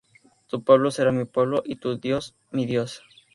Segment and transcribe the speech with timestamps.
[0.47, 3.03] Tu pueblo será mi pueblo, y tu Dios mi Dios.